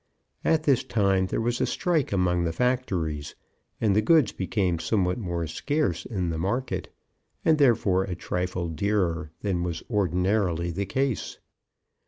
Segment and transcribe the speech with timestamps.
[0.43, 3.35] At this time there was a strike among the factories,
[3.79, 6.91] and the goods became somewhat more scarce in the market,
[7.45, 11.37] and, therefore, a trifle dearer than was ordinarily the case.